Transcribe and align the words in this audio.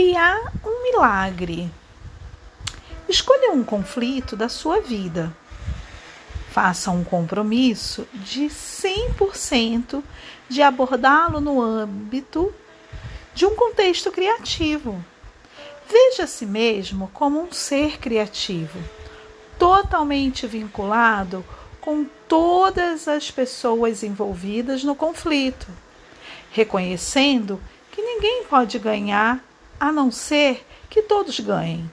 Criar 0.00 0.54
um 0.64 0.82
milagre. 0.82 1.70
Escolha 3.06 3.52
um 3.52 3.62
conflito 3.62 4.34
da 4.34 4.48
sua 4.48 4.80
vida. 4.80 5.30
Faça 6.50 6.90
um 6.90 7.04
compromisso 7.04 8.08
de 8.14 8.46
100% 8.46 10.02
de 10.48 10.62
abordá-lo 10.62 11.38
no 11.38 11.60
âmbito 11.60 12.50
de 13.34 13.44
um 13.44 13.54
contexto 13.54 14.10
criativo. 14.10 15.04
Veja 15.86 16.24
a 16.24 16.26
si 16.26 16.46
mesmo 16.46 17.10
como 17.12 17.38
um 17.38 17.52
ser 17.52 17.98
criativo, 17.98 18.82
totalmente 19.58 20.46
vinculado 20.46 21.44
com 21.78 22.06
todas 22.26 23.06
as 23.06 23.30
pessoas 23.30 24.02
envolvidas 24.02 24.82
no 24.82 24.94
conflito, 24.94 25.66
reconhecendo 26.52 27.60
que 27.92 28.00
ninguém 28.00 28.44
pode 28.44 28.78
ganhar 28.78 29.44
a 29.80 29.90
não 29.90 30.10
ser 30.10 30.64
que 30.90 31.00
todos 31.00 31.40
ganhem. 31.40 31.90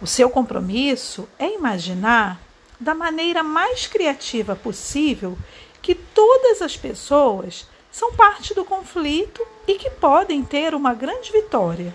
O 0.00 0.06
seu 0.06 0.30
compromisso 0.30 1.28
é 1.38 1.52
imaginar 1.52 2.40
da 2.78 2.94
maneira 2.94 3.42
mais 3.42 3.86
criativa 3.86 4.54
possível 4.54 5.36
que 5.82 5.94
todas 5.94 6.62
as 6.62 6.76
pessoas 6.76 7.66
são 7.90 8.12
parte 8.12 8.54
do 8.54 8.64
conflito 8.64 9.44
e 9.66 9.74
que 9.74 9.90
podem 9.90 10.42
ter 10.42 10.74
uma 10.74 10.94
grande 10.94 11.32
vitória. 11.32 11.94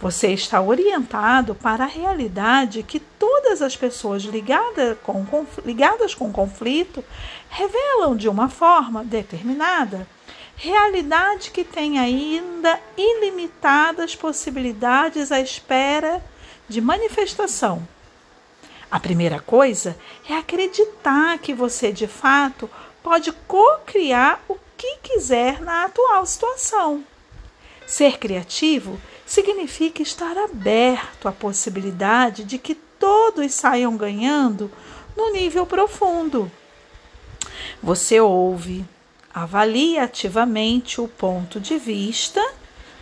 Você 0.00 0.28
está 0.32 0.62
orientado 0.62 1.54
para 1.54 1.84
a 1.84 1.86
realidade 1.86 2.82
que 2.82 2.98
todas 2.98 3.60
as 3.60 3.76
pessoas 3.76 4.22
ligadas 4.22 4.96
com, 5.02 5.46
ligadas 5.64 6.14
com 6.14 6.32
conflito 6.32 7.04
revelam 7.50 8.16
de 8.16 8.28
uma 8.28 8.48
forma 8.48 9.04
determinada 9.04 10.06
realidade 10.60 11.50
que 11.50 11.64
tem 11.64 11.98
ainda 11.98 12.78
ilimitadas 12.94 14.14
possibilidades 14.14 15.32
à 15.32 15.40
espera 15.40 16.22
de 16.68 16.82
manifestação. 16.82 17.88
A 18.90 19.00
primeira 19.00 19.40
coisa 19.40 19.96
é 20.28 20.34
acreditar 20.34 21.38
que 21.38 21.54
você 21.54 21.90
de 21.90 22.06
fato 22.06 22.68
pode 23.02 23.32
co-criar 23.48 24.44
o 24.48 24.56
que 24.76 24.98
quiser 25.02 25.62
na 25.62 25.86
atual 25.86 26.26
situação. 26.26 27.02
Ser 27.86 28.18
criativo 28.18 29.00
significa 29.24 30.02
estar 30.02 30.36
aberto 30.36 31.26
à 31.26 31.32
possibilidade 31.32 32.44
de 32.44 32.58
que 32.58 32.74
todos 32.74 33.54
saiam 33.54 33.96
ganhando 33.96 34.70
no 35.16 35.32
nível 35.32 35.64
profundo. 35.64 36.52
Você 37.82 38.20
ouve, 38.20 38.84
Avalie 39.32 39.98
ativamente 39.98 41.00
o 41.00 41.06
ponto 41.06 41.60
de 41.60 41.78
vista 41.78 42.44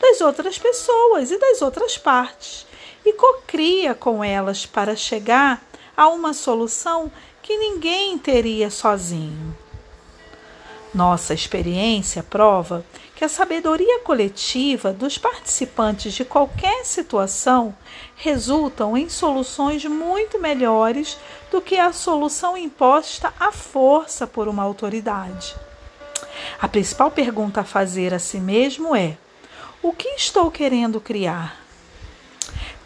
das 0.01 0.21
outras 0.21 0.59
pessoas 0.59 1.31
e 1.31 1.39
das 1.39 1.63
outras 1.63 1.97
partes 1.97 2.67
e 3.05 3.13
cocria 3.15 3.95
com 3.95 4.23
elas 4.23 4.67
para 4.67 4.95
chegar 4.95 5.63
a 5.97 6.09
uma 6.09 6.35
solução 6.35 7.11
que 7.43 7.57
ninguém 7.57 8.19
teria 8.19 8.71
sozinho. 8.71 9.57
Nossa 10.95 11.35
experiência 11.35 12.23
prova 12.23 12.85
que 13.15 13.25
a 13.25 13.29
sabedoria 13.29 14.01
coletiva 14.01 14.93
dos 14.93 15.19
participantes 15.19 16.13
de 16.15 16.25
qualquer 16.25 16.85
situação 16.85 17.75
resultam 18.17 18.97
em 18.97 19.09
soluções 19.09 19.85
muito 19.85 20.39
melhores 20.39 21.19
do 21.51 21.61
que 21.61 21.77
a 21.77 21.93
solução 21.93 22.57
imposta 22.57 23.33
à 23.41 23.51
força 23.51 24.27
por 24.27 24.47
uma 24.47 24.63
autoridade. 24.63 25.57
A 26.61 26.69
principal 26.69 27.11
pergunta 27.11 27.61
a 27.61 27.65
fazer 27.65 28.15
a 28.15 28.19
si 28.19 28.39
mesmo 28.39 28.95
é: 28.95 29.17
o 29.83 29.93
que 29.93 30.09
estou 30.09 30.51
querendo 30.51 31.01
criar? 31.01 31.61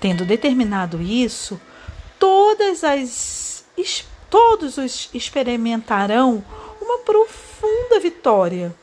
Tendo 0.00 0.24
determinado 0.24 1.00
isso, 1.00 1.60
todas 2.18 2.82
as 2.84 3.64
todos 4.28 4.78
os 4.78 5.10
experimentarão 5.12 6.42
uma 6.80 6.98
profunda 6.98 8.00
vitória, 8.00 8.74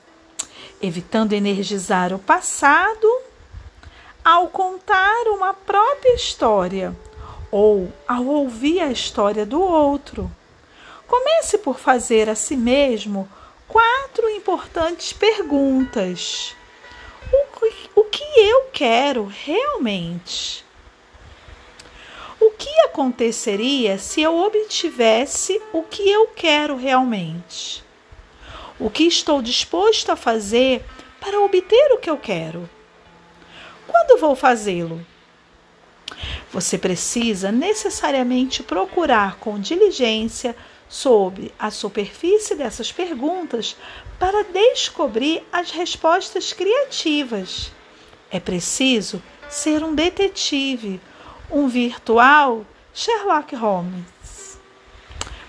evitando 0.82 1.34
energizar 1.34 2.14
o 2.14 2.20
passado 2.20 3.08
ao 4.24 4.48
contar 4.48 5.28
uma 5.28 5.54
própria 5.54 6.14
história 6.14 6.96
ou 7.50 7.92
ao 8.08 8.26
ouvir 8.26 8.80
a 8.80 8.92
história 8.92 9.46
do 9.46 9.60
outro. 9.60 10.32
Comece 11.08 11.58
por 11.58 11.80
fazer 11.80 12.30
a 12.30 12.36
si 12.36 12.56
mesmo 12.56 13.28
quatro 13.70 14.28
importantes 14.32 15.14
perguntas. 15.14 16.56
O, 17.32 18.02
o 18.02 18.04
que 18.06 18.24
eu 18.24 18.64
quero 18.74 19.26
realmente? 19.26 20.66
O 22.40 22.52
que 22.52 22.70
aconteceria 22.82 24.00
se 24.00 24.22
eu 24.22 24.36
obtivesse 24.36 25.62
o 25.72 25.84
que 25.84 26.10
eu 26.10 26.28
quero 26.28 26.76
realmente? 26.76 27.84
O 28.80 28.90
que 28.90 29.04
estou 29.04 29.42
disposto 29.42 30.10
a 30.10 30.16
fazer 30.16 30.84
para 31.20 31.40
obter 31.40 31.92
o 31.92 31.98
que 31.98 32.10
eu 32.10 32.18
quero? 32.18 32.68
Quando 33.86 34.20
vou 34.20 34.36
fazê-lo? 34.36 35.06
Você 36.52 36.78
precisa 36.78 37.52
necessariamente 37.52 38.64
procurar 38.64 39.36
com 39.36 39.60
diligência 39.60 40.56
sobre 40.90 41.54
a 41.60 41.70
superfície 41.70 42.56
dessas 42.56 42.92
perguntas 42.92 43.78
para 44.18 44.44
descobrir 44.44 45.46
as 45.54 45.70
respostas 45.70 46.52
criativas. 46.52 47.72
É 48.32 48.40
preciso 48.40 49.22
ser 49.48 49.84
um 49.84 49.94
detetive, 49.94 51.00
um 51.50 51.68
virtual 51.68 52.66
Sherlock 52.94 53.56
Holmes, 53.56 54.60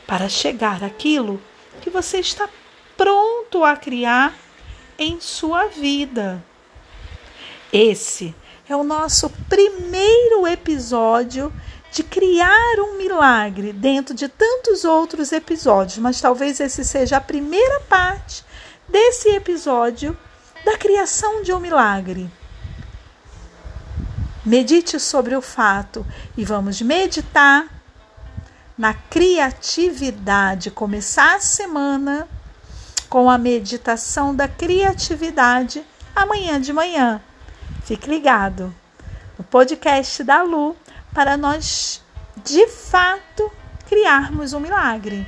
para 0.07 0.29
chegar 0.29 0.85
àquilo 0.85 1.41
que 1.81 1.89
você 1.89 2.19
está 2.19 2.49
pronto 2.97 3.65
a 3.65 3.77
criar 3.77 4.35
em 4.99 5.19
sua 5.21 5.69
vida. 5.69 6.45
Esse 7.73 8.35
é 8.69 8.77
o 8.77 8.85
nosso 8.85 9.31
primeiro 9.49 10.47
episódio 10.47 11.53
de 11.91 12.03
criar 12.03 12.79
um 12.79 12.97
milagre 12.97 13.73
dentro 13.73 14.15
de 14.15 14.29
tantos 14.29 14.85
outros 14.85 15.33
episódios, 15.33 15.99
mas 15.99 16.21
talvez 16.21 16.61
esse 16.61 16.85
seja 16.85 17.17
a 17.17 17.21
primeira 17.21 17.81
parte 17.81 18.45
desse 18.89 19.29
episódio 19.31 20.17
da 20.65 20.77
criação 20.77 21.43
de 21.43 21.53
um 21.53 21.59
milagre. 21.59 22.31
Medite 24.45 24.99
sobre 24.99 25.35
o 25.35 25.43
fato 25.43 26.07
e 26.37 26.45
vamos 26.45 26.81
meditar 26.81 27.67
na 28.77 28.95
criatividade. 28.95 30.71
Começar 30.71 31.37
a 31.37 31.41
semana 31.41 32.27
com 33.09 33.29
a 33.29 33.37
meditação 33.37 34.35
da 34.35 34.49
criatividade 34.49 35.85
amanhã 36.15 36.61
de 36.61 36.73
manhã. 36.73 37.21
Fique 37.85 38.09
ligado 38.09 38.75
no 39.37 39.45
podcast 39.45 40.23
da 40.23 40.43
Lu 40.43 40.77
para 41.13 41.37
nós 41.37 42.03
de 42.45 42.67
fato 42.69 43.51
criarmos 43.89 44.53
um 44.53 44.61
milagre. 44.61 45.27